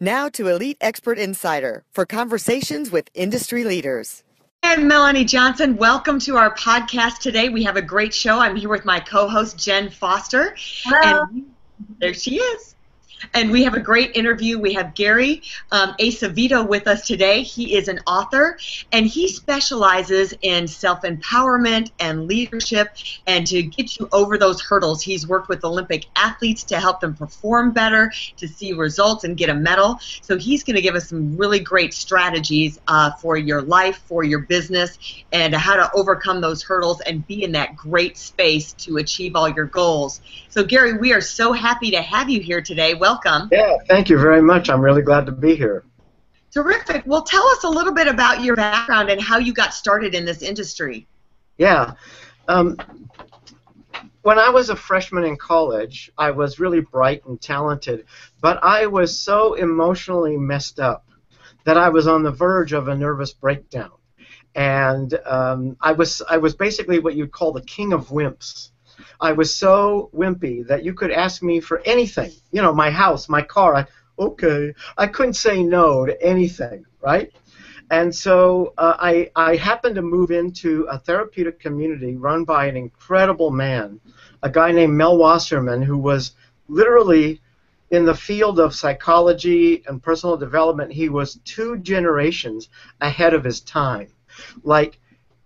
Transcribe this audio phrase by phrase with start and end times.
[0.00, 4.24] Now to Elite Expert Insider for conversations with industry leaders.
[4.64, 5.76] I'm Melanie Johnson.
[5.76, 7.48] Welcome to our podcast today.
[7.48, 8.40] We have a great show.
[8.40, 10.56] I'm here with my co-host Jen Foster.
[10.58, 11.26] Hello.
[11.30, 11.46] And
[12.00, 12.73] there she is.
[13.32, 14.58] And we have a great interview.
[14.58, 15.42] We have Gary
[15.72, 17.42] um, Acevedo with us today.
[17.42, 18.58] He is an author,
[18.92, 22.88] and he specializes in self-empowerment and leadership
[23.26, 25.02] and to get you over those hurdles.
[25.02, 29.48] He's worked with Olympic athletes to help them perform better, to see results and get
[29.48, 29.98] a medal.
[30.20, 34.24] So he's going to give us some really great strategies uh, for your life, for
[34.24, 34.98] your business,
[35.32, 39.48] and how to overcome those hurdles and be in that great space to achieve all
[39.48, 40.20] your goals.
[40.50, 42.94] So Gary, we are so happy to have you here today.
[42.94, 43.13] Welcome.
[43.50, 44.68] Yeah, thank you very much.
[44.68, 45.84] I'm really glad to be here.
[46.52, 47.02] Terrific.
[47.04, 50.24] Well, tell us a little bit about your background and how you got started in
[50.24, 51.06] this industry.
[51.58, 51.94] Yeah.
[52.46, 52.76] Um,
[54.22, 58.06] when I was a freshman in college, I was really bright and talented,
[58.40, 61.06] but I was so emotionally messed up
[61.64, 63.90] that I was on the verge of a nervous breakdown.
[64.54, 68.70] And um, I was I was basically what you'd call the king of wimps.
[69.20, 72.32] I was so wimpy that you could ask me for anything.
[72.52, 73.74] You know, my house, my car.
[73.76, 73.86] I,
[74.18, 77.32] okay, I couldn't say no to anything, right?
[77.90, 82.76] And so uh, I, I happened to move into a therapeutic community run by an
[82.76, 84.00] incredible man,
[84.42, 86.32] a guy named Mel Wasserman, who was
[86.68, 87.40] literally
[87.90, 90.92] in the field of psychology and personal development.
[90.92, 92.68] He was two generations
[93.00, 94.08] ahead of his time.
[94.62, 94.98] Like,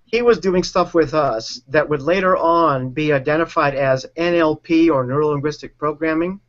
[0.09, 5.05] he was doing stuff with us that would later on be identified as NLP or
[5.05, 6.41] neuro linguistic programming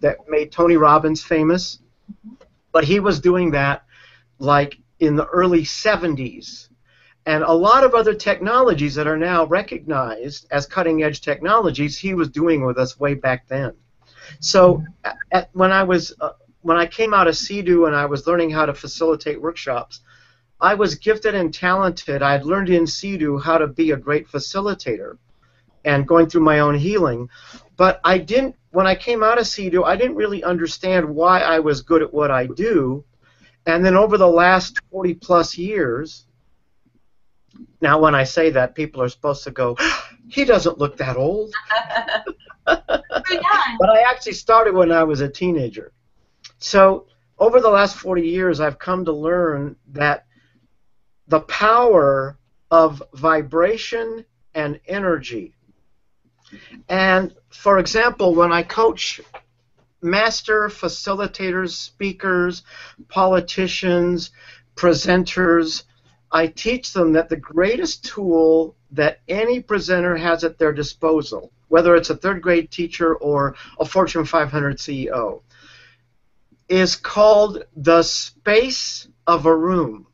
[0.00, 1.78] that made Tony Robbins famous.
[2.72, 3.84] But he was doing that
[4.40, 6.68] like in the early 70s.
[7.26, 12.14] And a lot of other technologies that are now recognized as cutting edge technologies, he
[12.14, 13.74] was doing with us way back then.
[14.40, 14.84] So
[15.30, 16.30] at, when I was uh,
[16.62, 20.00] when I came out of CEDU and I was learning how to facilitate workshops,
[20.64, 22.22] I was gifted and talented.
[22.22, 25.18] I had learned in CEDU how to be a great facilitator
[25.84, 27.28] and going through my own healing.
[27.76, 31.58] But I didn't, when I came out of CEDU, I didn't really understand why I
[31.58, 33.04] was good at what I do.
[33.66, 36.24] And then over the last 40 plus years,
[37.82, 41.18] now when I say that, people are supposed to go, ah, he doesn't look that
[41.18, 41.52] old.
[42.64, 45.92] but I actually started when I was a teenager.
[46.58, 47.06] So
[47.38, 50.23] over the last 40 years, I've come to learn that
[51.28, 52.38] the power
[52.70, 54.24] of vibration
[54.54, 55.54] and energy.
[56.88, 59.20] And for example, when I coach
[60.02, 62.62] master facilitators, speakers,
[63.08, 64.30] politicians,
[64.76, 65.84] presenters,
[66.30, 71.94] I teach them that the greatest tool that any presenter has at their disposal, whether
[71.94, 75.42] it's a third grade teacher or a Fortune 500 CEO,
[76.68, 80.06] is called the space of a room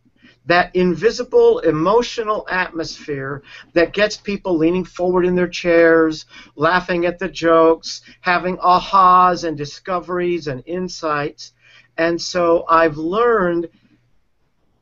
[0.51, 7.29] that invisible emotional atmosphere that gets people leaning forward in their chairs, laughing at the
[7.29, 11.53] jokes, having ahas and discoveries and insights.
[11.97, 13.69] And so I've learned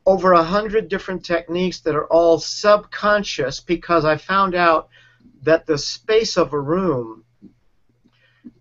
[0.06, 4.89] over a hundred different techniques that are all subconscious because I found out
[5.43, 7.25] that the space of a room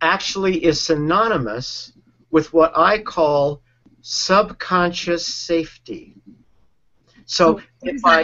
[0.01, 1.93] actually is synonymous
[2.31, 3.61] with what I call
[4.01, 6.16] subconscious safety.
[7.27, 8.23] So if I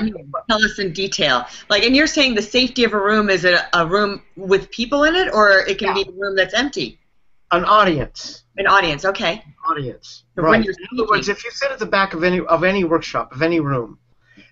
[0.50, 3.59] tell us in detail, like, and you're saying the safety of a room is it
[3.74, 6.03] a room with people in it, or it can Yeah.
[6.03, 7.00] be a room that's empty,
[7.52, 9.03] an audience, an audience.
[9.03, 9.44] Okay.
[9.69, 10.66] audience, So when right?
[10.66, 13.34] you're In other words, if you sit at the back of any of any workshop
[13.35, 14.00] of any room,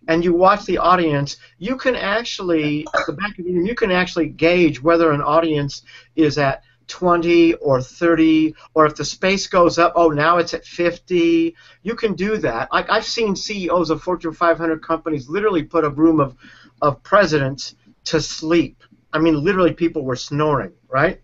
[0.10, 3.76] and you watch the audience, you can actually at the back of the room you
[3.76, 5.84] can actually gauge whether an audience
[6.18, 10.66] is at 20 or 30 or if the space goes up oh now it's at
[10.66, 12.72] 50 you can do that.
[12.72, 16.36] Like i've seen ceos of fortune 500 companies literally put a room of,
[16.82, 18.84] of presidents to sleep.
[19.14, 21.22] I mean literally people were snoring right?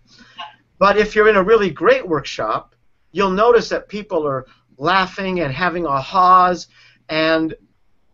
[0.78, 2.74] But if you're in a really great workshop
[3.12, 4.46] you'll notice that people are
[4.78, 6.68] laughing and having ahas
[7.10, 7.54] and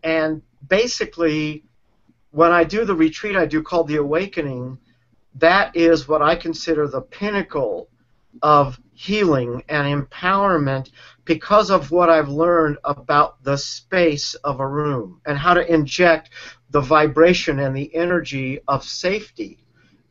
[0.03, 1.63] and basically
[2.31, 4.79] when i do the retreat i do called the awakening
[5.37, 7.89] that is what I consider the pinnacle
[8.43, 10.91] of healing and empowerment
[11.25, 16.31] because of what I've learned about the space of a room and how to inject
[16.71, 19.59] the vibration and the energy of safety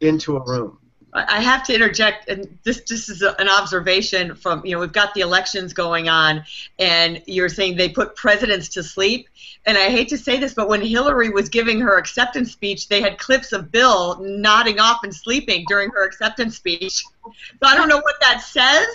[0.01, 0.77] into a room.
[1.15, 5.13] I have to interject, and this this is an observation from you know we've got
[5.13, 6.43] the elections going on,
[6.79, 9.27] and you're saying they put presidents to sleep,
[9.65, 12.99] and I hate to say this, but when Hillary was giving her acceptance speech, they
[12.99, 17.03] had clips of Bill nodding off and sleeping during her acceptance speech.
[17.23, 17.31] So
[17.61, 18.87] I don't know what that says,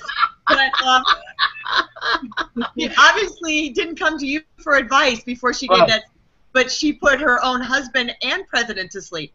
[0.49, 1.05] but um,
[2.99, 6.05] obviously didn't come to you for advice before she gave that
[6.59, 9.33] but she put her own husband and president to sleep.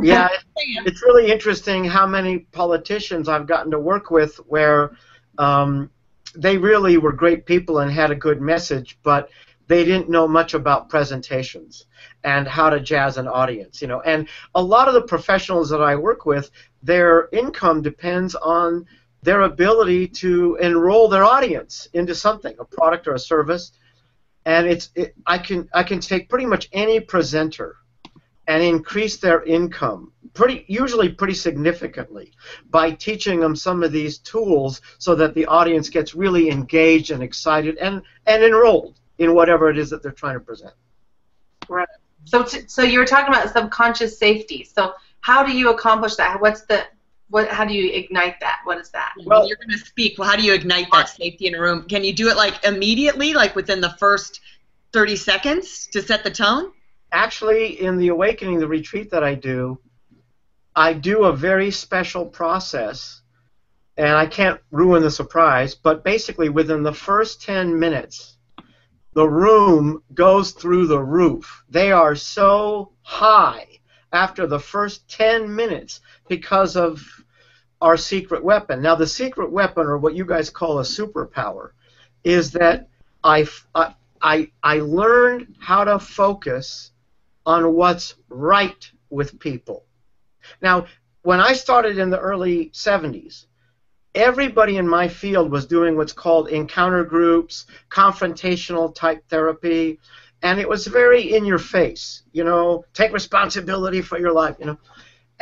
[0.00, 4.96] Yeah, it's really interesting how many politicians I've gotten to work with where
[5.36, 5.90] um,
[6.34, 9.28] they really were great people and had a good message, but
[9.66, 11.84] they didn't know much about presentations
[12.24, 14.00] and how to jazz an audience, you know.
[14.00, 16.50] And a lot of the professionals that I work with,
[16.82, 18.86] their income depends on
[19.22, 23.72] their ability to enroll their audience into something, a product or a service
[24.44, 27.76] and it's it, I can I can take pretty much any presenter
[28.48, 32.32] and increase their income pretty usually pretty significantly
[32.70, 37.22] by teaching them some of these tools so that the audience gets really engaged and
[37.22, 40.72] excited and and enrolled in whatever it is that they're trying to present.
[41.68, 41.88] Right.
[42.24, 44.64] So so you were talking about subconscious safety.
[44.64, 46.40] So how do you accomplish that?
[46.40, 46.84] What's the
[47.32, 48.60] what how do you ignite that?
[48.64, 49.14] What is that?
[49.24, 51.86] Well you're going to speak well how do you ignite that safety in a room?
[51.88, 54.40] Can you do it like immediately like within the first
[54.92, 56.72] 30 seconds to set the tone?
[57.10, 59.78] Actually in the awakening the retreat that i do
[60.74, 63.20] i do a very special process
[63.98, 68.32] and i can't ruin the surprise but basically within the first 10 minutes
[69.14, 71.64] the room goes through the roof.
[71.68, 73.66] They are so high
[74.12, 77.02] after the first 10 minutes because of
[77.82, 78.80] our secret weapon.
[78.80, 81.70] Now, the secret weapon, or what you guys call a superpower,
[82.22, 82.88] is that
[83.24, 83.46] I,
[84.22, 86.92] I, I learned how to focus
[87.44, 89.84] on what's right with people.
[90.62, 90.86] Now,
[91.22, 93.46] when I started in the early 70s,
[94.14, 99.98] everybody in my field was doing what's called encounter groups, confrontational type therapy,
[100.42, 102.22] and it was very in your face.
[102.32, 104.56] You know, take responsibility for your life.
[104.60, 104.78] You know,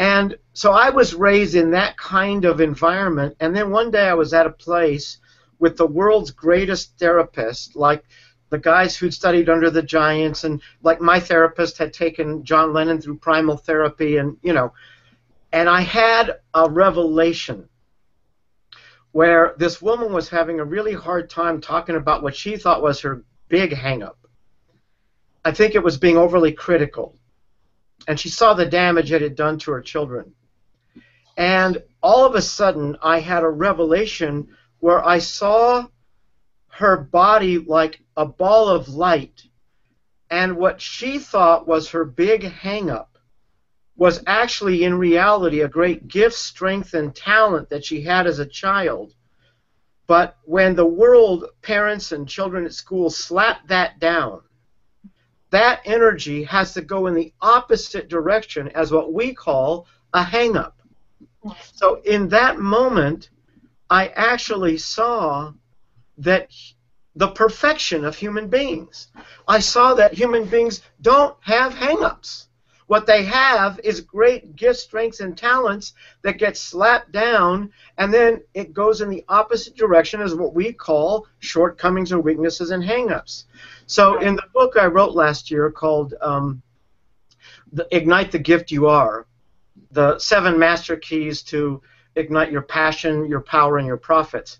[0.00, 3.36] and so I was raised in that kind of environment.
[3.38, 5.18] And then one day I was at a place
[5.58, 8.02] with the world's greatest therapist, like
[8.48, 12.98] the guys who'd studied under the giants, and like my therapist had taken John Lennon
[12.98, 14.72] through primal therapy, and you know,
[15.52, 17.68] and I had a revelation
[19.12, 23.02] where this woman was having a really hard time talking about what she thought was
[23.02, 24.16] her big hangup.
[25.44, 27.19] I think it was being overly critical
[28.08, 30.34] and she saw the damage it had done to her children.
[31.36, 34.48] And all of a sudden, I had a revelation
[34.78, 35.86] where I saw
[36.68, 39.42] her body like a ball of light,
[40.30, 43.06] and what she thought was her big hangup
[43.96, 48.46] was actually in reality a great gift, strength, and talent that she had as a
[48.46, 49.12] child.
[50.06, 54.40] But when the world, parents and children at school slapped that down,
[55.50, 60.56] that energy has to go in the opposite direction as what we call a hang
[60.56, 60.80] up.
[61.72, 63.30] So in that moment,
[63.88, 65.52] I actually saw
[66.18, 66.50] that
[67.16, 69.08] the perfection of human beings.
[69.48, 72.48] I saw that human beings don't have hang ups.
[72.90, 75.92] What they have is great gifts, strengths, and talents
[76.22, 80.72] that get slapped down, and then it goes in the opposite direction as what we
[80.72, 83.44] call shortcomings or weaknesses and hangups.
[83.86, 86.62] So in the book I wrote last year called um,
[87.72, 89.24] the Ignite the Gift You Are,
[89.92, 91.80] the seven master keys to
[92.16, 94.58] ignite your passion, your power, and your profits.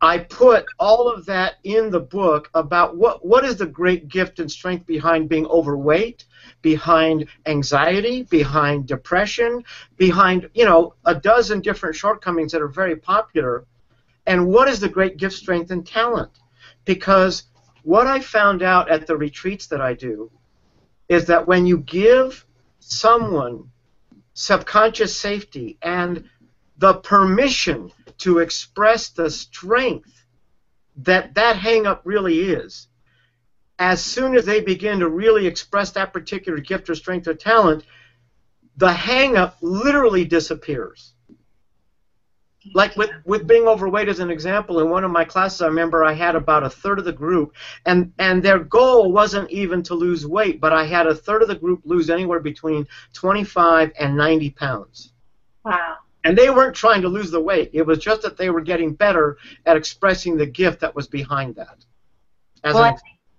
[0.00, 4.40] I put all of that in the book about what, what is the great gift
[4.40, 6.26] and strength behind being overweight,
[6.60, 9.64] behind anxiety, behind depression,
[9.96, 13.64] behind, you know, a dozen different shortcomings that are very popular.
[14.26, 16.32] And what is the great gift, strength, and talent?
[16.84, 17.44] Because
[17.82, 20.30] what I found out at the retreats that I do
[21.08, 22.44] is that when you give
[22.80, 23.70] someone
[24.34, 26.28] subconscious safety and
[26.78, 30.24] the permission to express the strength
[30.98, 32.88] that that hang up really is,
[33.78, 37.84] as soon as they begin to really express that particular gift or strength or talent,
[38.76, 41.12] the hang up literally disappears.
[42.74, 46.02] Like with with being overweight as an example in one of my classes i remember
[46.02, 47.54] i had about a third of the group
[47.84, 51.48] and and their goal wasn't even to lose weight but i had a third of
[51.48, 55.12] the group lose anywhere between 25 and 90 pounds.
[55.64, 57.70] Wow And they weren't trying to lose the weight.
[57.72, 61.54] It was just that they were getting better at expressing the gift that was behind
[61.54, 61.76] that.
[62.64, 62.96] As well, an,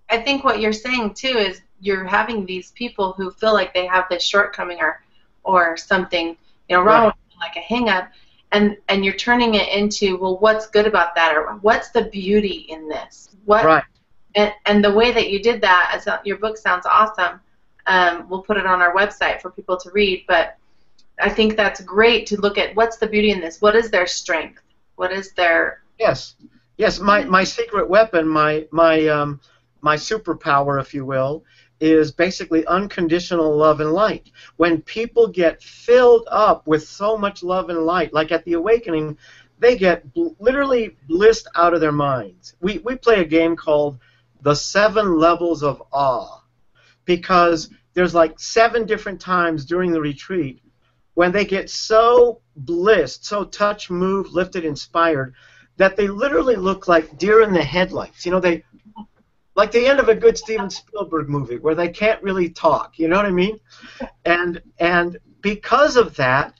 [0.09, 3.85] I think what you're saying too is you're having these people who feel like they
[3.87, 5.03] have this shortcoming or
[5.43, 6.37] or something,
[6.69, 7.13] you know, wrong right.
[7.41, 8.09] like a hang up
[8.51, 12.65] and and you're turning it into well what's good about that or what's the beauty
[12.69, 13.83] in this what right
[14.35, 17.39] and, and the way that you did that as your book sounds awesome
[17.87, 20.57] um, we'll put it on our website for people to read but
[21.19, 24.07] i think that's great to look at what's the beauty in this what is their
[24.07, 24.61] strength
[24.95, 26.35] what is their yes
[26.77, 29.39] yes my my secret weapon my my um
[29.81, 31.43] my superpower if you will
[31.79, 34.31] is basically unconditional love and light.
[34.57, 39.17] When people get filled up with so much love and light, like at the awakening,
[39.59, 42.55] they get bl- literally blissed out of their minds.
[42.61, 43.99] We, we play a game called
[44.41, 46.41] The Seven Levels of Awe
[47.05, 50.61] because there's like seven different times during the retreat
[51.17, 55.33] when they get so blissed, so touch, moved, lifted, inspired,
[55.77, 58.23] that they literally look like deer in the headlights.
[58.23, 58.63] You know, they
[59.55, 62.99] like the end of a good Steven Spielberg movie where they can't really talk.
[62.99, 63.59] You know what I mean?
[64.25, 66.53] And and because of that,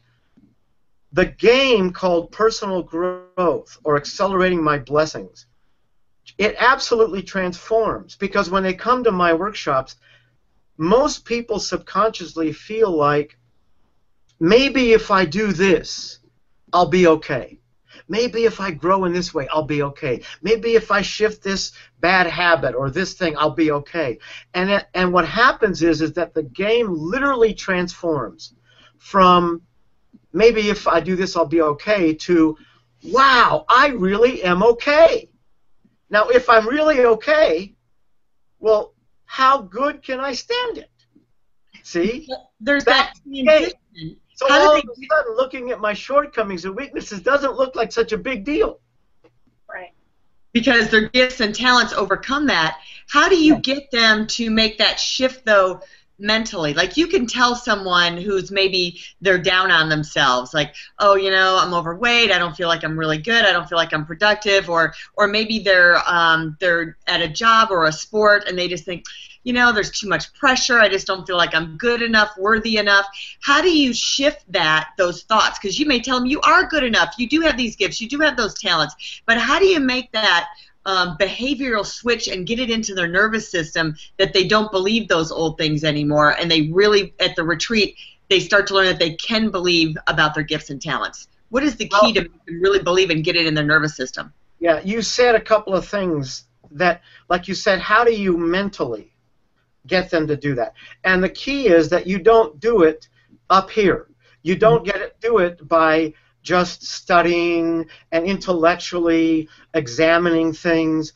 [1.13, 5.45] the game called personal growth or accelerating my blessings,
[6.39, 9.97] it absolutely transforms because when they come to my workshops,
[10.77, 13.37] most people subconsciously feel like
[14.39, 16.19] maybe if I do this,
[16.73, 17.59] I'll be okay.
[18.09, 20.21] Maybe if I grow in this way, I'll be okay.
[20.41, 24.19] Maybe if I shift this bad habit or this thing, I'll be okay.
[24.53, 28.53] And it, and what happens is is that the game literally transforms
[28.97, 29.61] from
[30.31, 32.57] maybe if I do this, I'll be okay to
[33.03, 35.29] wow, I really am okay.
[36.09, 37.75] Now, if I'm really okay,
[38.59, 38.93] well,
[39.25, 40.89] how good can I stand it?
[41.83, 42.27] See?
[42.59, 44.17] There's that transition.
[44.37, 47.91] So How all of a sudden, looking at my shortcomings and weaknesses doesn't look like
[47.91, 48.79] such a big deal.
[49.67, 49.93] Right.
[50.53, 52.77] Because their gifts and talents overcome that.
[53.09, 55.81] How do you get them to make that shift, though,
[56.19, 56.75] mentally?
[56.75, 61.57] Like you can tell someone who's maybe they're down on themselves, like, oh, you know,
[61.59, 62.31] I'm overweight.
[62.31, 63.43] I don't feel like I'm really good.
[63.43, 64.69] I don't feel like I'm productive.
[64.69, 68.85] Or, or maybe they're um, they're at a job or a sport and they just
[68.85, 69.05] think,
[69.47, 70.77] you know, there's too much pressure.
[70.77, 73.05] I just don't feel like I'm good enough, worthy enough.
[73.39, 75.57] How do you shift that, those thoughts?
[75.57, 77.15] Because you may tell them you are good enough.
[77.17, 78.01] You do have these gifts.
[78.01, 79.21] You do have those talents.
[79.25, 80.49] But how do you make that
[80.85, 85.31] um, behavioral switch and get it into their nervous system that they don't believe those
[85.31, 87.95] old things anymore and they really, at the retreat,
[88.29, 91.29] they start to learn that they can believe about their gifts and talents?
[91.51, 93.63] What is the key well, to make them really believe and get it in their
[93.63, 94.33] nervous system?
[94.59, 99.13] Yeah, you said a couple of things that, like you said, how do you mentally
[99.87, 100.73] get them to do that.
[101.03, 103.07] And the key is that you don't do it
[103.49, 104.07] up here.
[104.43, 104.59] You mm-hmm.
[104.59, 111.13] don't get it, do it by just studying and intellectually examining things.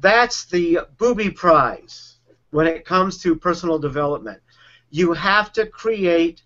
[0.00, 2.18] That's the booby prize
[2.50, 4.40] when it comes to personal development.
[4.90, 6.42] You have to create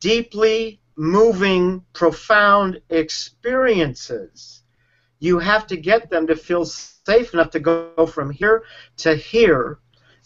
[0.00, 4.62] deeply moving, profound experiences.
[5.20, 8.64] You have to get them to feel safe enough to go from here
[8.98, 9.78] to here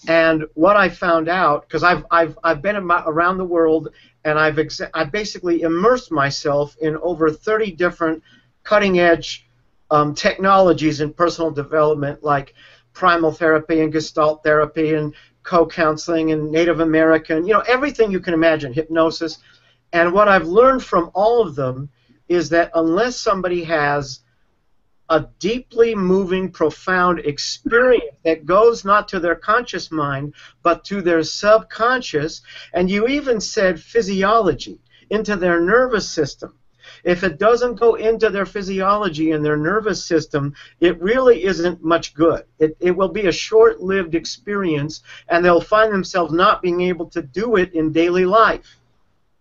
[0.08, 3.88] and what I found out, because I've, I've, I've been around the world
[4.24, 8.22] and I've, ex- I've basically immersed myself in over 30 different
[8.64, 9.46] cutting edge
[9.90, 12.54] um, technologies in personal development, like
[12.92, 18.20] primal therapy and gestalt therapy and co counseling and Native American, you know, everything you
[18.20, 19.38] can imagine, hypnosis.
[19.92, 21.90] And what I've learned from all of them
[22.28, 24.20] is that unless somebody has
[25.08, 31.22] a deeply moving, profound experience that goes not to their conscious mind, but to their
[31.22, 32.42] subconscious,
[32.72, 34.78] and you even said physiology,
[35.10, 36.54] into their nervous system.
[37.04, 42.14] If it doesn't go into their physiology and their nervous system, it really isn't much
[42.14, 42.44] good.
[42.58, 47.06] It, it will be a short lived experience, and they'll find themselves not being able
[47.10, 48.78] to do it in daily life.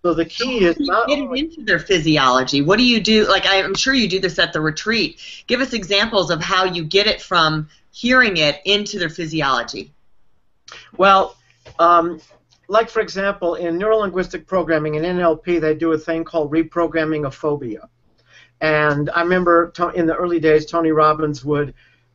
[0.03, 2.61] So the key is not get it into their physiology.
[2.61, 3.27] What do you do?
[3.27, 5.19] Like I'm sure you do this at the retreat.
[5.45, 9.93] Give us examples of how you get it from hearing it into their physiology.
[10.97, 11.35] Well,
[11.77, 12.19] um,
[12.67, 17.31] like for example, in neurolinguistic programming in NLP, they do a thing called reprogramming a
[17.31, 17.87] phobia.
[18.59, 21.73] And I remember in the early days, Tony Robbins would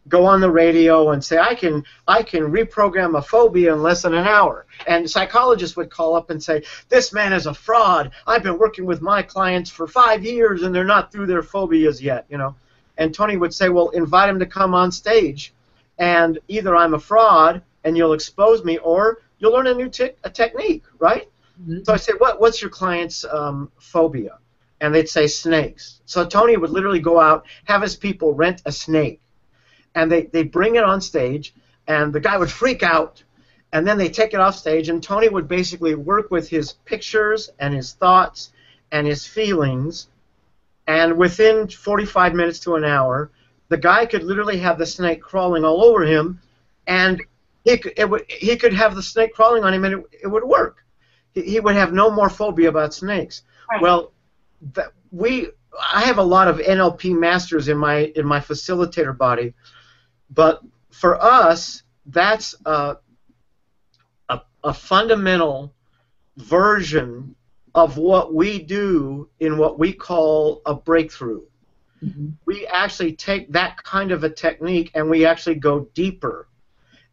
[0.09, 4.03] go on the radio and say, I can, I can reprogram a phobia in less
[4.03, 4.67] than an hour.
[4.87, 8.11] And psychologists would call up and say, this man is a fraud.
[8.27, 12.03] I've been working with my clients for five years and they're not through their phobias
[12.03, 12.55] yet, you know.
[12.99, 15.53] And Tony would say, well, invite him to come on stage
[15.99, 20.13] and either I'm a fraud and you'll expose me or you'll learn a new te-
[20.25, 21.29] a technique, right?
[21.63, 21.85] Mm-hmm.
[21.85, 24.39] So I say, what, what's your client's um, phobia?
[24.81, 26.01] and they'd say snakes.
[26.05, 29.21] So Tony would literally go out, have his people rent a snake,
[29.97, 31.55] and they they bring it on stage,
[31.89, 33.25] and the guy would freak out,
[33.73, 37.51] and then they take it off stage, and Tony would basically work with his pictures
[37.59, 38.53] and his thoughts
[38.93, 40.07] and his feelings,
[40.87, 43.31] and within 45 minutes to an hour,
[43.69, 46.41] the guy could literally have the snake crawling all over him,
[46.87, 47.21] and
[47.65, 50.27] he could, it would, he could have the snake crawling on him, and it, it
[50.29, 50.85] would work.
[51.33, 53.43] He, he would have no more phobia about snakes.
[53.69, 53.83] Right.
[53.83, 54.13] Well,
[54.75, 55.49] that we
[55.93, 59.55] I have a lot of NLP masters in my in my facilitator body,
[60.31, 62.97] but for us, that's a
[64.29, 65.73] a, a fundamental
[66.37, 67.35] version
[67.75, 71.43] of what we do in what we call a breakthrough.
[72.45, 76.49] We actually take that kind of a technique and we actually go deeper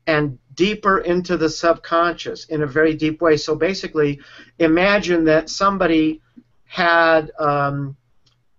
[0.07, 3.37] and deeper into the subconscious in a very deep way.
[3.37, 4.19] So basically,
[4.59, 6.21] imagine that somebody
[6.65, 7.95] had um,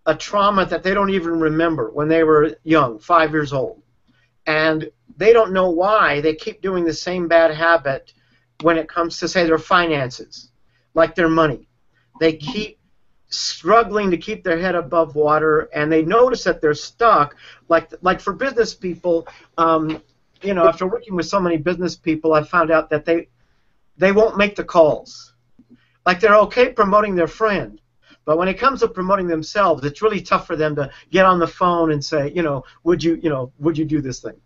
[0.06, 3.82] a trauma that they don't even remember when they were young, five years old.
[4.46, 8.12] And they don't know why they keep doing the same bad habit
[8.62, 10.50] when it comes to, say, their finances,
[10.94, 11.68] like their money.
[12.20, 12.78] They keep
[13.28, 17.36] struggling to keep their head above water, and they notice that they're stuck.
[17.68, 19.26] Like, like for business people,
[19.58, 20.02] um,
[20.42, 23.28] you know, after working with so many business people, I found out that they
[23.96, 25.32] they won't make the calls.
[26.04, 27.80] Like they're okay promoting their friend,
[28.25, 31.38] but when it comes to promoting themselves, it's really tough for them to get on
[31.38, 34.40] the phone and say, you know, would you, you know, would you do this thing?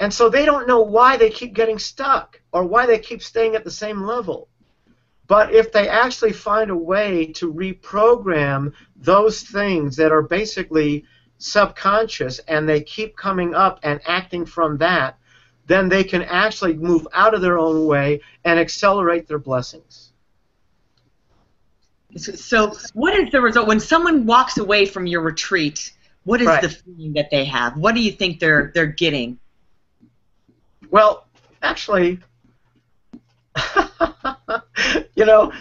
[0.00, 3.56] And so they don't know why they keep getting stuck or why they keep staying
[3.56, 4.48] at the same level.
[5.26, 11.04] But if they actually find a way to reprogram those things that are basically
[11.38, 15.18] subconscious and they keep coming up and acting from that,
[15.66, 20.07] then they can actually move out of their own way and accelerate their blessings.
[22.16, 25.92] So, what is the result when someone walks away from your retreat?
[26.24, 26.62] What is Right.
[26.62, 27.76] the feeling that they have?
[27.76, 29.38] What do you think they're they're getting?
[30.90, 31.26] Well,
[31.62, 32.20] actually,
[35.14, 35.52] you know,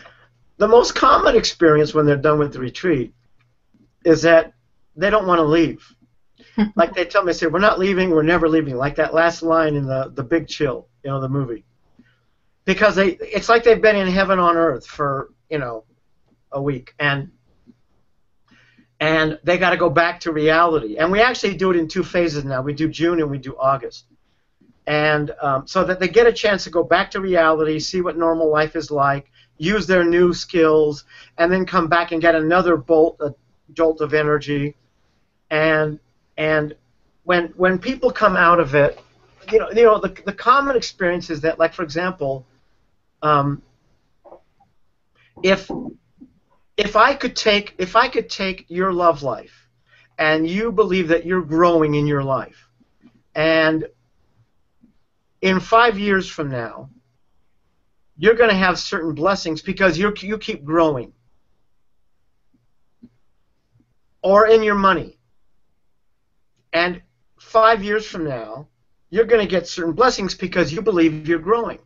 [0.58, 3.13] the most common experience when they're done with the retreat
[4.06, 4.54] is that
[4.95, 5.93] they don't want to leave.
[6.76, 8.10] like they tell me, they say, "We're not leaving.
[8.10, 11.30] We're never leaving." Like that last line in the the Big Chill, you know, the
[11.30, 11.65] movie,
[12.65, 15.84] because they it's like they've been in heaven on earth for you know
[16.58, 17.32] a week and
[19.00, 20.98] and they got to go back to reality.
[20.98, 22.63] And we actually do it in two phases now.
[22.63, 24.06] We do June and we do August
[24.88, 28.17] and um, so that they get a chance to go back to reality, see what
[28.17, 31.04] normal life is like, use their new skills,
[31.38, 33.36] and then come back and get another bolt, a
[33.74, 34.76] jolt of energy,
[35.52, 36.00] and
[36.38, 36.74] and
[37.26, 39.00] when when people come out of it,
[39.52, 42.46] you know, you know, the the common experience is that, like for example,
[43.22, 43.62] um,
[45.43, 45.70] if
[46.78, 49.68] if I could take if I could take your love life,
[50.18, 52.70] and you believe that you're growing in your life,
[53.36, 53.88] and
[55.42, 56.90] in five years from now,
[58.18, 61.13] you're going to have certain blessings because you you keep growing.
[64.22, 65.18] Or in your money.
[66.74, 67.02] And
[67.40, 68.68] five years from now,
[69.10, 71.80] you're going to get certain blessings because you believe you're growing.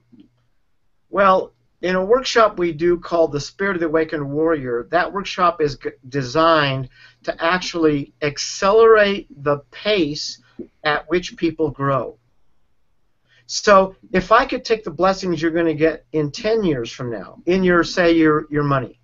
[1.10, 5.61] Well, in a workshop we do called the Spirit of the Awakened Warrior, that workshop
[5.61, 6.89] is designed
[7.23, 10.41] to actually accelerate the pace
[10.83, 12.17] at which people grow.
[13.47, 17.11] So if I could take the blessings you're going to get in 10 years from
[17.11, 18.99] now, in your, say, your, your money,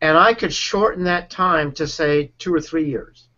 [0.00, 3.28] and I could shorten that time to, say, two or three years,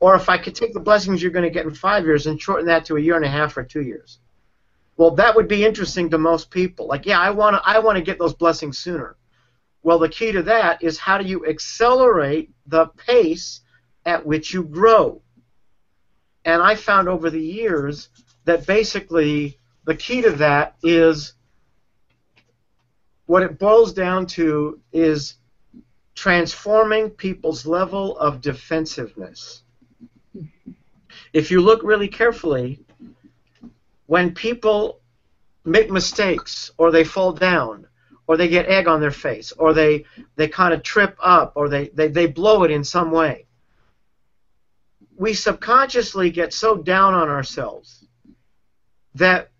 [0.00, 2.40] or if I could take the blessings you're going to get in five years and
[2.40, 4.18] shorten that to a year and a half or two years,
[4.96, 6.86] well, that would be interesting to most people.
[6.86, 9.16] Like, yeah, I want to, I want to get those blessings sooner.
[9.82, 13.60] Well, the key to that is how do you accelerate the pace
[14.04, 15.22] at which you grow?
[16.44, 18.08] And I found over the years
[18.44, 21.34] that basically the key to that is
[23.26, 25.34] what it boils down to is
[26.14, 29.62] transforming people's level of defensiveness.
[31.32, 32.85] If you look really carefully,
[34.06, 35.00] when people
[35.64, 37.86] make mistakes or they fall down
[38.26, 40.04] or they get egg on their face or they,
[40.36, 43.46] they kind of trip up or they, they, they blow it in some way,
[45.16, 48.06] we subconsciously get so down on ourselves
[49.14, 49.50] that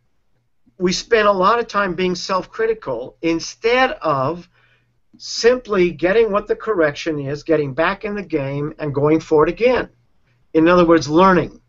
[0.78, 4.48] we spend a lot of time being self-critical instead of
[5.16, 9.48] simply getting what the correction is, getting back in the game, and going for it
[9.48, 9.88] again.
[10.52, 11.60] In other words, learning.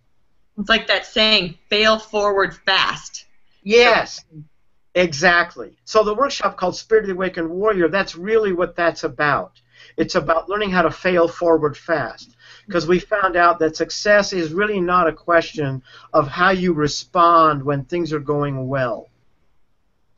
[0.57, 3.25] It's like that saying, fail forward fast.
[3.63, 4.23] Yes,
[4.95, 5.77] exactly.
[5.85, 9.61] So the workshop called Spirit of the Awakened Warrior, that's really what that's about.
[9.97, 12.35] It's about learning how to fail forward fast.
[12.65, 17.63] Because we found out that success is really not a question of how you respond
[17.63, 19.09] when things are going well.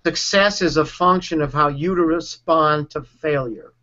[0.05, 3.73] Success is a function of how you respond to failure.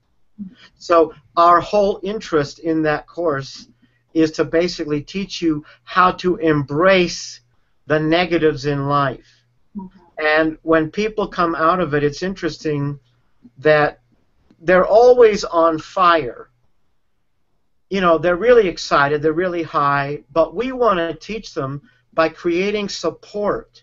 [0.78, 3.68] So our whole interest in that course
[4.16, 7.40] is to basically teach you how to embrace
[7.86, 9.44] the negatives in life.
[9.76, 9.98] Mm-hmm.
[10.18, 12.98] And when people come out of it, it's interesting
[13.58, 14.00] that
[14.60, 16.48] they're always on fire.
[17.90, 21.82] You know, they're really excited, they're really high, but we want to teach them
[22.14, 23.82] by creating support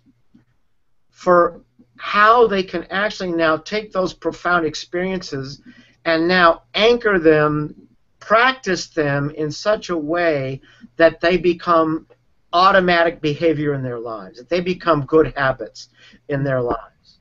[1.12, 1.62] for
[1.98, 5.62] how they can actually now take those profound experiences
[6.04, 7.88] and now anchor them,
[8.24, 10.62] practice them in such a way
[10.96, 12.08] that they become
[12.54, 15.90] automatic behavior in their lives, that they become good habits
[16.30, 17.20] in their lives.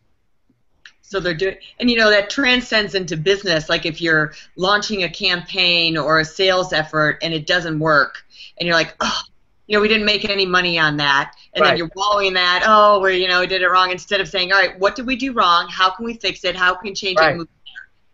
[1.01, 3.69] So they're doing, and you know that transcends into business.
[3.69, 8.25] Like if you're launching a campaign or a sales effort and it doesn't work,
[8.59, 9.21] and you're like, oh,
[9.67, 11.71] you know, we didn't make any money on that, and right.
[11.71, 13.91] then you're wallowing that, oh, we you know we did it wrong.
[13.91, 15.69] Instead of saying, all right, what did we do wrong?
[15.69, 16.57] How can we fix it?
[16.57, 17.39] How can we change right.
[17.39, 17.49] it?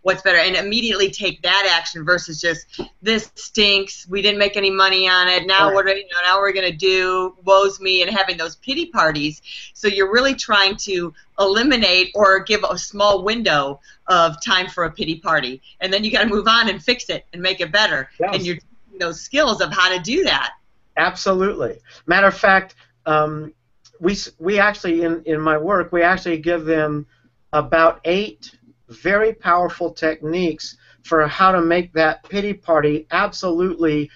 [0.03, 4.71] What's better and immediately take that action versus just this stinks we didn't make any
[4.71, 5.75] money on it now right.
[5.75, 8.87] what are you know now we're going to do woes me and having those pity
[8.87, 9.43] parties.
[9.75, 14.91] So you're really trying to eliminate or give a small window of time for a
[14.91, 15.63] pity party.
[15.81, 18.11] And then you got to move on and fix it and make it better.
[18.21, 18.35] Yes.
[18.35, 18.59] and you're
[18.99, 20.55] those skills of how to do that.
[20.97, 21.79] Absolutely.
[22.07, 22.75] Matter of fact
[23.07, 23.53] um,
[24.01, 27.07] we we actually in in my work we actually give them
[27.53, 28.58] about eight
[28.89, 34.11] very powerful techniques for how to make that pity party absolutely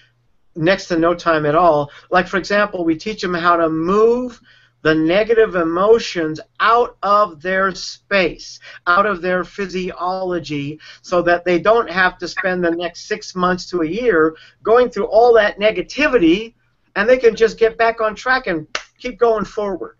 [0.55, 1.89] next to no time at all.
[2.11, 4.39] Like, for example, we teach them how to move
[4.83, 11.89] the negative emotions out of their space, out of their physiology, so that they don't
[11.89, 16.53] have to spend the next six months to a year going through all that negativity
[16.95, 18.67] and they can just get back on track and
[18.99, 19.97] keep going forward.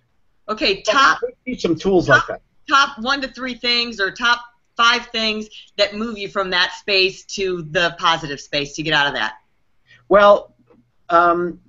[0.49, 1.19] Okay, top.
[1.45, 2.41] teach some tools top, like that.
[2.69, 4.41] Top one to three things or top
[4.75, 9.07] five things that move you from that space to the positive space to get out
[9.07, 9.33] of that?
[10.09, 10.53] Well,
[11.09, 11.59] um,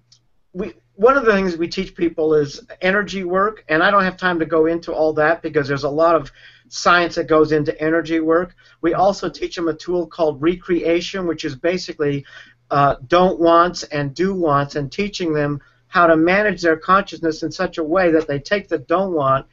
[0.52, 4.16] we one of the things we teach people is energy work, and I don't have
[4.16, 6.30] time to go into all that because there's a lot of
[6.68, 8.54] science that goes into energy work.
[8.80, 12.24] We also teach them a tool called recreation, which is basically
[12.70, 17.50] uh, don't wants and do wants, and teaching them how to manage their consciousness in
[17.50, 19.46] such a way that they take the don't want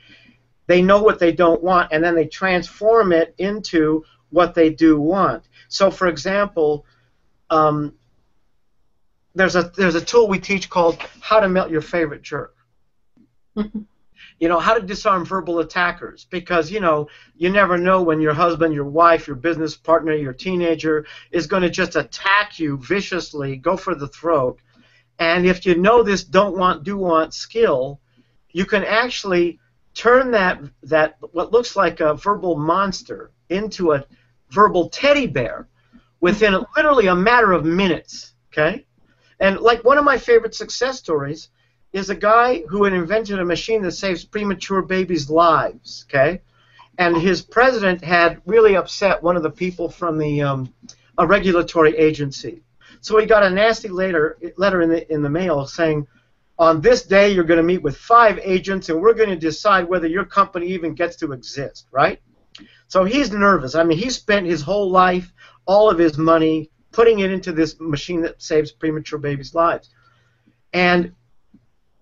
[0.71, 4.97] they know what they don't want, and then they transform it into what they do
[4.97, 5.43] want.
[5.67, 6.85] So, for example,
[7.49, 7.93] um,
[9.35, 12.55] there's a there's a tool we teach called How to Melt Your Favorite Jerk.
[13.55, 18.33] you know how to disarm verbal attackers because you know you never know when your
[18.33, 23.57] husband your wife your business partner your teenager is going to just attack you viciously
[23.57, 24.57] go for the throat
[25.19, 27.99] and if you know this don't want do want skill
[28.53, 29.59] you can actually
[29.93, 34.05] turn that that what looks like a verbal monster into a
[34.49, 35.67] verbal teddy bear
[36.19, 38.33] within a, literally a matter of minutes.
[38.51, 38.85] Okay,
[39.39, 41.49] and like one of my favorite success stories
[41.93, 46.05] is a guy who had invented a machine that saves premature babies' lives.
[46.09, 46.41] Okay,
[46.97, 50.73] and his president had really upset one of the people from the um,
[51.17, 52.61] a regulatory agency.
[53.01, 56.07] So he got a nasty letter letter in the in the mail saying
[56.61, 59.89] on this day you're going to meet with five agents and we're going to decide
[59.89, 62.21] whether your company even gets to exist, right?
[62.87, 63.73] So he's nervous.
[63.73, 65.33] I mean, he spent his whole life,
[65.65, 69.89] all of his money, putting it into this machine that saves premature babies' lives.
[70.71, 71.13] And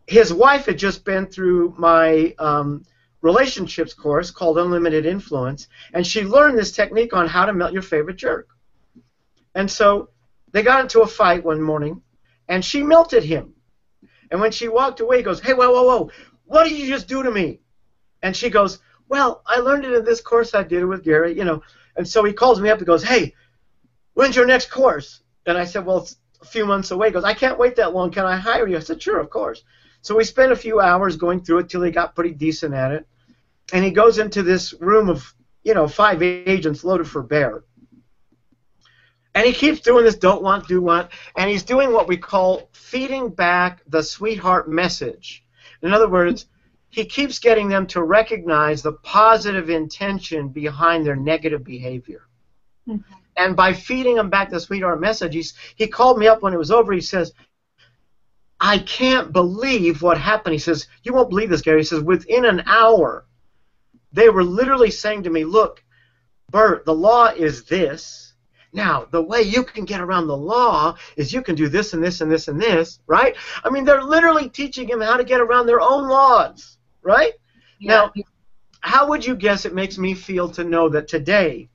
[0.08, 2.84] his wife had just been through my um,
[3.22, 7.82] relationships course called Unlimited Influence, and she learned this technique on how to melt your
[7.82, 8.50] favorite jerk.
[9.56, 10.10] And so
[10.52, 12.02] they got into a fight one morning,
[12.50, 13.54] and she melted him.
[14.32, 16.12] And when she walked away, he goes, Hey, whoa, whoa, whoa,
[16.46, 17.60] what did you just do to me?
[18.22, 21.46] And she goes, Well, I learned it in this course I did with Gary, you
[21.46, 21.62] know.
[21.96, 23.34] And so he calls me up and goes, Hey,
[24.14, 25.22] when's your next course?
[25.46, 27.08] And I said, Well, it's a few months away.
[27.08, 28.12] He goes, I can't wait that long.
[28.12, 28.78] Can I hire you?
[28.78, 29.64] I said, Sure, of course.
[30.02, 32.92] So we spent a few hours going through it till he got pretty decent at
[32.92, 33.08] it.
[33.74, 37.64] And he goes into this room of, you know, five agents loaded for bear.
[39.36, 42.70] And he keeps doing this don't want, do want, and he's doing what we call
[42.74, 45.44] feeding back the sweetheart message.
[45.82, 46.48] In other words,
[46.90, 52.28] he keeps getting them to recognize the positive intention behind their negative behavior.
[52.88, 53.14] Mm-hmm.
[53.38, 56.58] And by feeding them back the sweetheart message, he's, he called me up when it
[56.58, 56.92] was over.
[56.92, 57.32] He says,
[58.60, 60.54] I can't believe what happened.
[60.54, 61.80] He says, You won't believe this, Gary.
[61.80, 63.26] He says, Within an hour,
[64.12, 65.84] they were literally saying to me, Look,
[66.52, 68.29] Bert, the law is this
[68.72, 72.04] Now, the way you can get around the law is you can do this and
[72.04, 73.36] this and this and this, right?
[73.64, 77.34] I mean, they're literally teaching him how to get around their own laws, right?
[77.80, 78.10] Yeah.
[78.16, 78.24] Now,
[78.82, 81.70] how would you guess it makes me feel to know that today,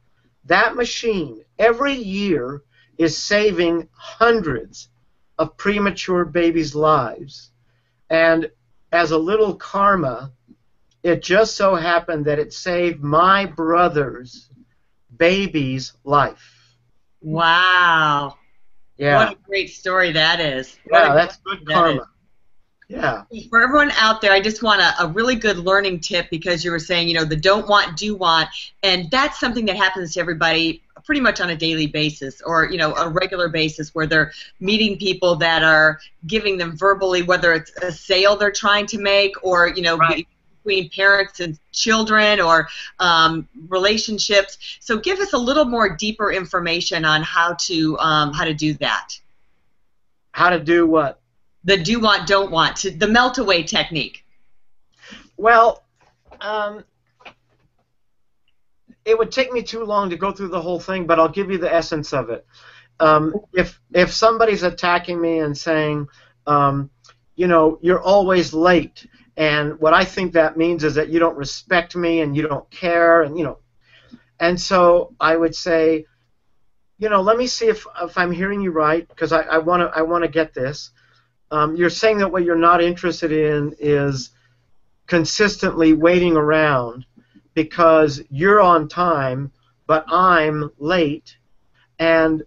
[0.44, 2.62] that machine, every year,
[2.96, 4.88] is saving hundreds
[5.36, 7.50] of premature babies' lives?
[8.08, 8.50] And
[8.92, 10.32] as a little karma,
[11.02, 14.48] it just so happened that it saved my brother's
[15.16, 16.53] baby's life.
[17.24, 18.36] Wow.
[18.96, 19.16] Yeah.
[19.16, 20.78] What a great story that is.
[20.88, 22.08] What yeah, that's good that karma.
[22.88, 23.24] Yeah.
[23.48, 26.70] For everyone out there, I just want a, a really good learning tip because you
[26.70, 28.50] were saying, you know, the don't want, do want,
[28.82, 32.76] and that's something that happens to everybody pretty much on a daily basis or, you
[32.76, 37.70] know, a regular basis where they're meeting people that are giving them verbally, whether it's
[37.82, 40.26] a sale they're trying to make or, you know, Right.
[40.64, 44.58] Between parents and children or um, relationships.
[44.80, 48.74] So give us a little more deeper information on how to um, how to do
[48.74, 49.18] that.
[50.32, 51.20] How to do what?
[51.64, 54.24] The do want, don't want, to, the melt away technique.
[55.36, 55.82] Well,
[56.40, 56.84] um,
[59.04, 61.50] it would take me too long to go through the whole thing, but I'll give
[61.50, 62.46] you the essence of it.
[63.00, 66.06] Um, if if somebody's attacking me and saying,
[66.46, 66.90] um,
[67.34, 71.36] you know, you're always late, and what I think that means is that you don't
[71.36, 73.58] respect me and you don't care, and you know,
[74.38, 76.06] and so I would say,
[76.98, 79.98] you know, let me see if if I'm hearing you right, because I, want to
[79.98, 80.90] I want to get this.
[81.50, 84.30] Um, you're saying that what you're not interested in is
[85.06, 87.04] consistently waiting around
[87.54, 89.52] because you're on time,
[89.86, 91.36] but I'm late,
[91.98, 92.44] and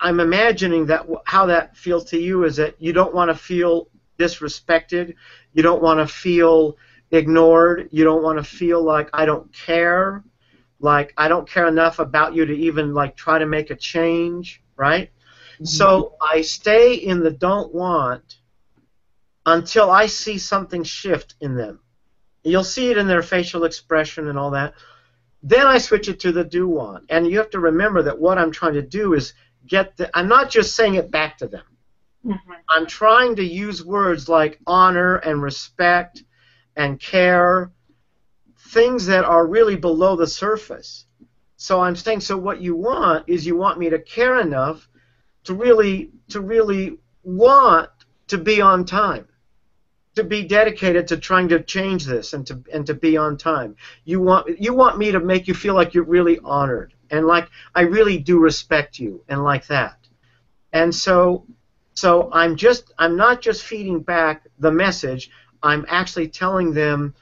[0.00, 3.88] I'm imagining that how that feels to you is that you don't want to feel
[4.22, 5.14] disrespected,
[5.52, 6.76] you don't want to feel
[7.10, 10.24] ignored, you don't want to feel like I don't care,
[10.80, 14.62] like I don't care enough about you to even like try to make a change,
[14.76, 15.10] right?
[15.54, 15.64] Mm-hmm.
[15.66, 18.36] So I stay in the don't want
[19.46, 21.80] until I see something shift in them.
[22.44, 24.74] You'll see it in their facial expression and all that.
[25.42, 27.04] Then I switch it to the do want.
[27.08, 29.34] And you have to remember that what I'm trying to do is
[29.66, 31.64] get the I'm not just saying it back to them.
[32.24, 32.38] Mhm.
[32.68, 36.22] I'm trying to use words like honor and respect
[36.76, 37.72] and care,
[38.70, 41.06] things that are really below the surface.
[41.56, 44.88] So I'm saying so what you want is you want me to care enough
[45.44, 47.90] to really to really want
[48.28, 49.28] to be on time.
[50.16, 53.76] To be dedicated to trying to change this and to and to be on time.
[54.04, 57.48] You want you want me to make you feel like you're really honored and like
[57.74, 59.96] I really do respect you and like that.
[60.72, 61.46] And so
[61.94, 65.30] so I'm just I'm not just feeding back the message,
[65.62, 67.14] I'm actually telling them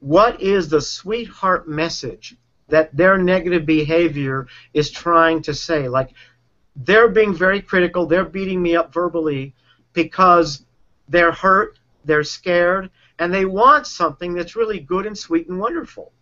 [0.00, 2.36] what is the sweetheart message
[2.68, 5.88] that their negative behavior is trying to say.
[5.88, 6.10] Like
[6.76, 9.54] they're being very critical, they're beating me up verbally
[9.92, 10.64] because
[11.08, 16.12] they're hurt, they're scared, and they want something that's really good and sweet and wonderful.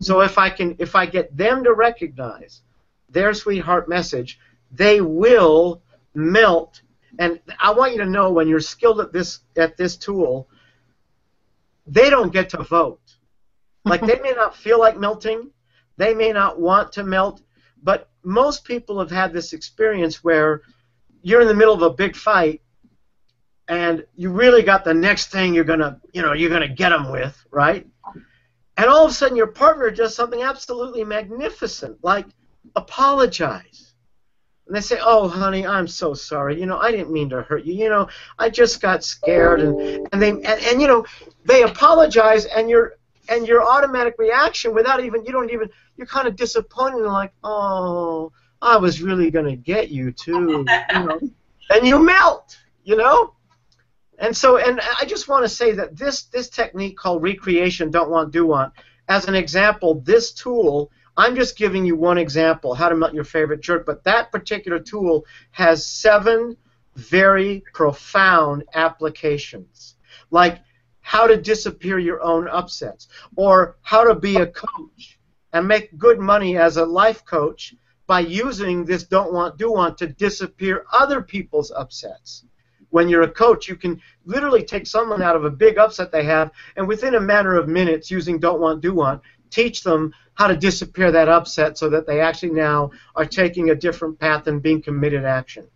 [0.00, 2.62] So if I can if I get them to recognize
[3.10, 4.38] their sweetheart message,
[4.70, 5.82] they will
[6.14, 6.82] melt
[7.18, 10.48] and I want you to know when you're skilled at this at this tool,
[11.86, 13.00] they don't get to vote.
[13.84, 15.50] Like they may not feel like melting,
[15.96, 17.42] they may not want to melt,
[17.82, 20.62] but most people have had this experience where
[21.22, 22.62] you're in the middle of a big fight
[23.68, 26.74] and you really got the next thing you're going to, you know, you're going to
[26.74, 27.86] get them with, right?
[28.76, 32.26] And all of a sudden your partner does something absolutely magnificent, like
[32.76, 33.87] apologize.
[34.68, 36.60] And they say, "Oh, honey, I'm so sorry.
[36.60, 37.72] You know, I didn't mean to hurt you.
[37.72, 41.06] You know, I just got scared." And and they and, and you know,
[41.46, 42.98] they apologize, and your
[43.30, 47.32] and your automatic reaction, without even you don't even you're kind of disappointed and like,
[47.42, 51.18] "Oh, I was really gonna get you too," you know,
[51.70, 53.32] and you melt, you know.
[54.18, 58.10] And so, and I just want to say that this this technique called recreation, don't
[58.10, 58.74] want, do want,
[59.08, 63.24] as an example, this tool I'm just giving you one example, how to melt your
[63.24, 66.56] favorite jerk, but that particular tool has seven
[66.94, 69.96] very profound applications.
[70.30, 70.60] Like
[71.00, 75.18] how to disappear your own upsets, or how to be a coach
[75.52, 77.74] and make good money as a life coach
[78.06, 82.44] by using this don't want, do want to disappear other people's upsets.
[82.90, 86.24] When you're a coach, you can literally take someone out of a big upset they
[86.24, 90.46] have, and within a matter of minutes, using don't want, do want, teach them how
[90.46, 94.62] to disappear that upset so that they actually now are taking a different path and
[94.62, 95.66] being committed action.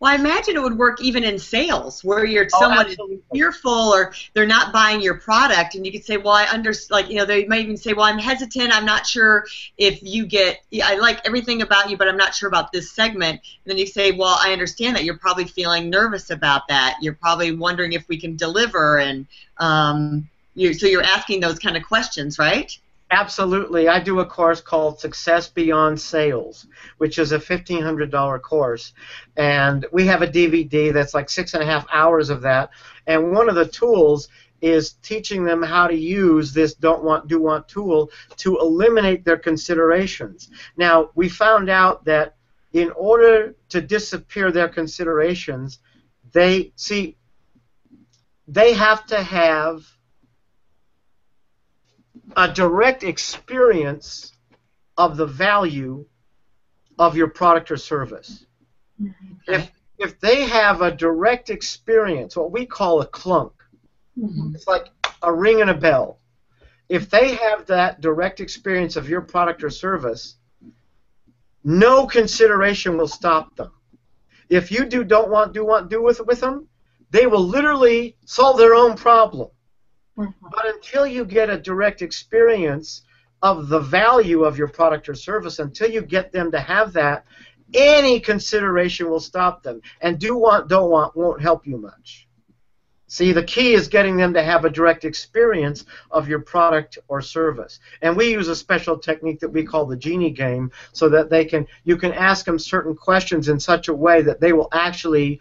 [0.00, 3.20] Well, I imagine it would work even in sales, where you're Oh, someone absolutely.
[3.32, 7.10] fearful or they're not buying your product, and you could say, "Well, I understand." like
[7.10, 8.72] you know they might even say, "Well, I'm hesitant.
[8.72, 9.44] I'm not sure
[9.76, 10.60] if you get.
[10.70, 13.76] yeah, I like everything about you, but I'm not sure about this segment." And then
[13.76, 16.98] you say, "Well, I understand that you're probably feeling nervous about that.
[17.02, 21.76] You're probably wondering if we can deliver, and um, you so you're asking those kind
[21.76, 22.78] of questions, right?"
[23.10, 23.88] Absolutely.
[23.88, 26.66] I do a course called Success Beyond Sales,
[26.98, 28.92] which is a $1,500 course.
[29.36, 32.70] And we have a DVD that's like six and a half hours of that.
[33.06, 34.28] And one of the tools
[34.60, 39.38] is teaching them how to use this don't want, do want tool to eliminate their
[39.38, 40.50] considerations.
[40.76, 42.36] Now, we found out that
[42.72, 45.78] in order to disappear their considerations,
[46.32, 47.16] they see,
[48.46, 49.86] they have to have
[52.36, 54.32] a direct experience
[54.96, 56.06] of the value
[56.98, 58.44] of your product or service.
[59.46, 63.52] If if they have a direct experience, what we call a clunk,
[64.16, 64.54] Mhm.
[64.54, 64.86] it's like
[65.22, 66.20] a ring and a bell.
[66.88, 70.36] If they have that direct experience of your product or service,
[71.64, 73.72] no consideration will stop them.
[74.48, 76.68] If you do don't want do want do with with them,
[77.10, 79.50] they will literally solve their own problem.
[80.18, 80.34] Mhm.
[80.42, 83.02] But until you get a direct experience
[83.40, 87.24] of the value of your product or service, until you get them to have that,
[87.72, 89.80] any consideration will stop them.
[90.00, 92.26] And do want, don't want won't help you much.
[93.10, 97.22] See, the key is getting them to have a direct experience of your product or
[97.22, 97.80] service.
[98.02, 101.44] And we use a special technique that we call the genie game so that they
[101.44, 105.40] can you can ask them certain questions in such a way that they will actually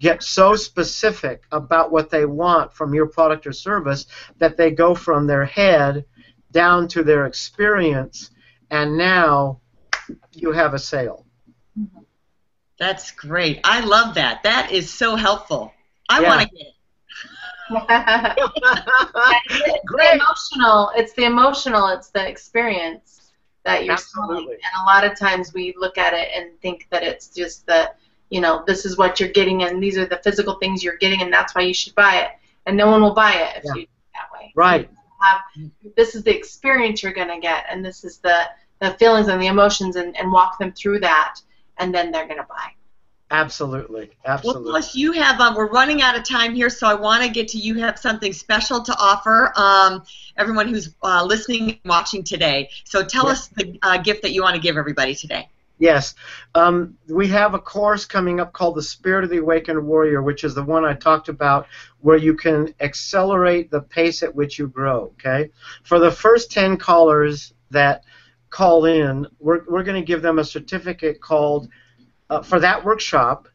[0.00, 4.06] get so specific about what they want from your product or service
[4.38, 6.04] that they go from their head
[6.52, 8.30] down to their experience
[8.70, 9.60] and now
[10.32, 11.24] you have a sale.
[12.78, 13.60] That's great.
[13.64, 14.42] I love that.
[14.42, 15.72] That is so helpful.
[16.08, 16.28] I Yeah.
[16.28, 16.72] want to get it.
[17.70, 17.80] it's
[19.86, 20.10] Great.
[20.10, 20.90] the emotional.
[20.94, 21.88] It's the emotional.
[21.88, 23.32] It's the experience
[23.64, 24.48] that you're selling.
[24.50, 27.90] And a lot of times we look at it and think that it's just the,
[28.30, 31.22] you know, this is what you're getting, and these are the physical things you're getting,
[31.22, 32.30] and that's why you should buy it.
[32.66, 33.74] And no one will buy it if Yeah.
[33.74, 34.52] you do it that way.
[34.54, 34.90] Right.
[35.20, 35.40] Have
[35.96, 39.46] this is the experience you're gonna get, and this is the the feelings and the
[39.46, 41.40] emotions, and, and walk them through that,
[41.78, 42.72] and then they're gonna buy.
[43.30, 44.10] Absolutely.
[44.24, 44.64] absolutely.
[44.64, 45.40] Well, plus you have.
[45.40, 47.74] Um, we're running out of time here, so I want to get to you.
[47.74, 50.04] Have something special to offer um,
[50.36, 52.68] everyone who's uh, listening and watching today.
[52.84, 53.32] So tell Yeah.
[53.32, 55.48] us the uh, gift that you want to give everybody today.
[55.78, 56.14] Yes.
[56.54, 60.42] Um, we have a course coming up called The Spirit of the Awakened Warrior, which
[60.42, 61.66] is the one I talked about,
[62.00, 65.12] where you can accelerate the pace at which you grow.
[65.18, 65.50] Okay?
[65.82, 68.04] For the first 10 callers that
[68.48, 71.68] call in, we're, we're going to give them a certificate called,
[72.30, 73.48] uh, for that workshop,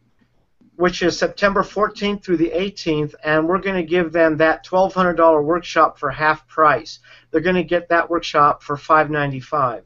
[0.75, 5.43] which is September 14th through the 18th, and we're going to give them that $1,200
[5.43, 6.99] workshop for half price.
[7.31, 9.81] They're going to get that workshop for $595.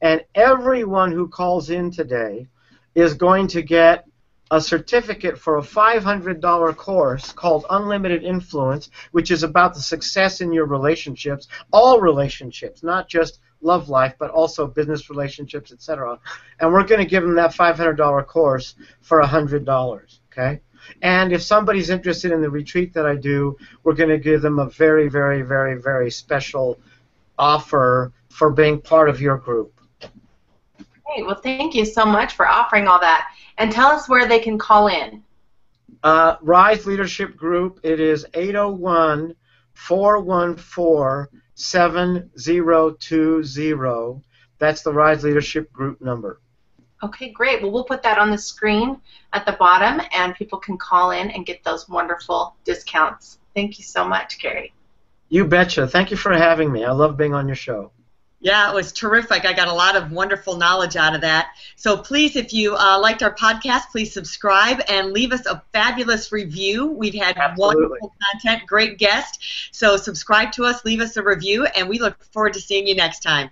[0.00, 2.48] And everyone who calls in today
[2.94, 4.06] is going to get
[4.50, 10.52] a certificate for a $500 course called Unlimited Influence, which is about the success in
[10.52, 16.18] your relationships, all relationships, not just love life, but also business relationships, etc.
[16.60, 20.60] And we're going to give them that $500 course for $100, okay?
[21.00, 24.58] And if somebody's interested in the retreat that I do, we're going to give them
[24.58, 26.78] a very, very, very, very special
[27.38, 29.73] offer for being part of your group.
[31.14, 31.26] Great.
[31.26, 34.58] Well, thank you so much for offering all that, and tell us where they can
[34.58, 35.22] call in.
[36.02, 39.36] Uh, Rise Leadership Group, it is 801
[39.74, 44.22] 414 7020.
[44.58, 46.40] That's the Rise Leadership Group number.
[47.02, 47.62] Okay, great.
[47.62, 49.00] Well, we'll put that on the screen
[49.32, 53.38] at the bottom, and people can call in and get those wonderful discounts.
[53.54, 54.72] Thank you so much, Gary.
[55.28, 55.86] You betcha.
[55.86, 56.84] Thank you for having me.
[56.84, 57.92] I love being on your show.
[58.44, 59.46] Yeah, it was terrific.
[59.46, 61.56] I got a lot of wonderful knowledge out of that.
[61.76, 66.30] So please, if you uh, liked our podcast, please subscribe and leave us a fabulous
[66.30, 66.88] review.
[66.88, 67.86] We've had Absolutely.
[67.86, 69.70] wonderful content, great guest.
[69.72, 72.94] So subscribe to us, leave us a review, and we look forward to seeing you
[72.94, 73.48] next time.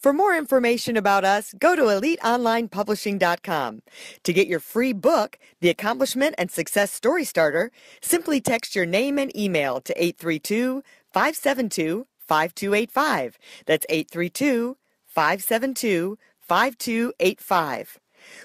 [0.00, 3.82] For more information about us, go to eliteonlinepublishing.com.
[4.24, 9.20] To get your free book, The Accomplishment and Success Story Starter, simply text your name
[9.20, 10.82] and email to 832
[11.12, 13.38] 572 5285.
[13.66, 14.76] That's 832
[15.06, 17.98] 572 5285.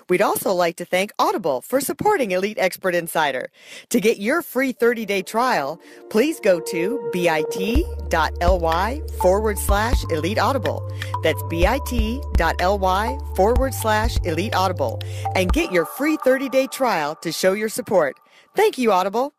[0.10, 3.52] We'd also like to thank Audible for supporting Elite Expert Insider.
[3.90, 5.80] To get your free 30-day trial,
[6.10, 10.92] please go to bit.ly forward slash Elite Audible.
[11.22, 15.00] That's bit.ly forward slash Elite Audible
[15.36, 18.18] and get your free 30-day trial to show your support.
[18.56, 19.34] Thank you, Audible.